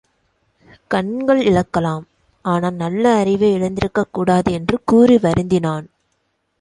கண்கள் 0.87 1.41
இழக்கலாம் 1.41 2.03
ஆனால் 2.45 2.73
நல்ல 2.73 3.15
அறிவை 3.15 3.51
இழந்திருக்கக் 3.51 4.11
கூடாது 4.11 4.51
என்று 4.51 4.79
கூறி 4.85 5.15
வருந்தினான். 5.15 5.85